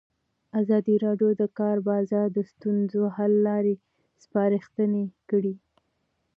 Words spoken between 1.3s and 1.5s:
د د